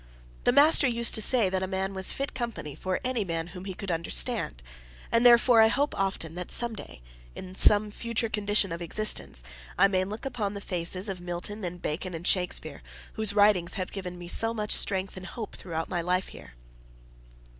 [0.45, 3.65] The master used to say that a man was fit company for any man whom
[3.65, 4.63] he could understand,
[5.11, 7.03] and therefore I hope often that some day,
[7.35, 9.43] in some future condition of existence,
[9.77, 12.81] I may look upon the faces of Milton and Bacon and Shakspere,
[13.13, 16.55] whose writings have given me so much strength and hope throughout my life here.